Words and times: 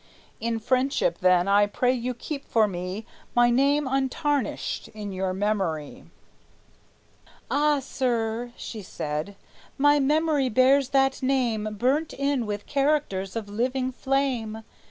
In 0.39 0.57
friendship, 0.57 1.19
then, 1.19 1.47
I 1.47 1.67
pray 1.67 1.93
you 1.93 2.15
keep 2.15 2.43
for 2.47 2.67
me 2.67 3.05
My 3.35 3.51
name 3.51 3.87
untarnished 3.87 4.87
in 4.95 5.11
your 5.11 5.31
memory." 5.31 6.05
"Ah, 7.51 7.79
sir," 7.81 8.51
she 8.57 8.81
said, 8.81 9.35
"my 9.77 9.99
memory 9.99 10.49
bears 10.49 10.89
that 10.89 11.21
name 11.21 11.75
Burnt 11.77 12.13
in 12.13 12.47
with 12.47 12.65
characters 12.65 13.35
of 13.35 13.47
living 13.47 13.91
flame. 13.91 14.63